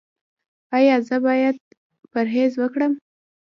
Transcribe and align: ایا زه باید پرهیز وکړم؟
ایا 0.77 0.95
زه 1.07 1.15
باید 1.25 1.55
پرهیز 2.11 2.53
وکړم؟ 2.57 2.93